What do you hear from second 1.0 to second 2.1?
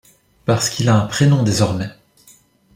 prénom d'esormais.